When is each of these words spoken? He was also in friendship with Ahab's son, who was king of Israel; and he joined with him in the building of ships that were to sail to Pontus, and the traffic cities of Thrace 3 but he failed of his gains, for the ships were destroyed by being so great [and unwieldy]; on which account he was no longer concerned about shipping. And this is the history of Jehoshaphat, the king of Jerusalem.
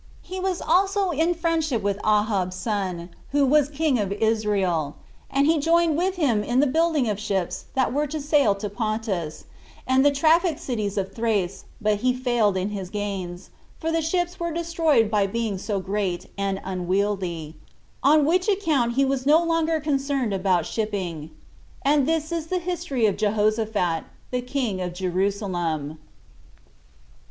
He 0.23 0.39
was 0.39 0.63
also 0.63 1.11
in 1.11 1.35
friendship 1.35 1.83
with 1.83 1.99
Ahab's 2.03 2.55
son, 2.55 3.09
who 3.33 3.45
was 3.45 3.69
king 3.69 3.99
of 3.99 4.11
Israel; 4.11 4.95
and 5.29 5.45
he 5.45 5.59
joined 5.59 5.95
with 5.95 6.15
him 6.15 6.43
in 6.43 6.59
the 6.59 6.65
building 6.65 7.07
of 7.07 7.19
ships 7.19 7.65
that 7.75 7.93
were 7.93 8.07
to 8.07 8.19
sail 8.19 8.55
to 8.55 8.67
Pontus, 8.67 9.45
and 9.85 10.03
the 10.03 10.09
traffic 10.09 10.57
cities 10.57 10.97
of 10.97 11.13
Thrace 11.13 11.61
3 11.61 11.67
but 11.81 11.95
he 11.99 12.15
failed 12.15 12.57
of 12.57 12.71
his 12.71 12.89
gains, 12.89 13.51
for 13.77 13.91
the 13.91 14.01
ships 14.01 14.39
were 14.39 14.51
destroyed 14.51 15.11
by 15.11 15.27
being 15.27 15.59
so 15.59 15.79
great 15.79 16.31
[and 16.35 16.59
unwieldy]; 16.63 17.57
on 18.01 18.25
which 18.25 18.49
account 18.49 18.93
he 18.95 19.05
was 19.05 19.27
no 19.27 19.43
longer 19.43 19.79
concerned 19.79 20.33
about 20.33 20.65
shipping. 20.65 21.29
And 21.85 22.07
this 22.07 22.31
is 22.31 22.47
the 22.47 22.57
history 22.57 23.05
of 23.05 23.17
Jehoshaphat, 23.17 24.05
the 24.31 24.41
king 24.41 24.81
of 24.81 24.95
Jerusalem. 24.95 25.99